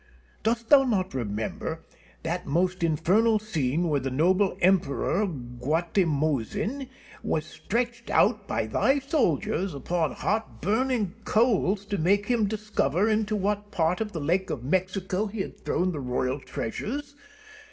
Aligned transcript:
Dost 0.41 0.69
thou 0.69 0.83
not 0.83 1.13
remember 1.13 1.85
that 2.23 2.47
most 2.47 2.81
infernal 2.83 3.37
scene 3.37 3.87
when 3.87 4.01
the 4.01 4.09
noble 4.09 4.57
Emperor 4.59 5.27
Guatimozin 5.27 6.87
was 7.21 7.45
stretched 7.45 8.09
out 8.09 8.47
by 8.47 8.65
thy 8.65 8.97
soldiers 8.97 9.75
upon 9.75 10.13
hot 10.13 10.59
burning 10.59 11.13
coals 11.23 11.85
to 11.85 11.99
make 11.99 12.25
him 12.25 12.47
discover 12.47 13.07
into 13.07 13.35
what 13.35 13.69
part 13.69 14.01
of 14.01 14.11
the 14.11 14.19
lake 14.19 14.49
of 14.49 14.63
Mexico 14.63 15.27
he 15.27 15.41
had 15.41 15.63
thrown 15.63 15.91
the 15.91 15.99
royal 15.99 16.39
treasures? 16.39 17.13